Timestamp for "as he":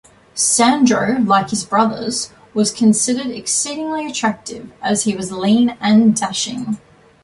4.81-5.15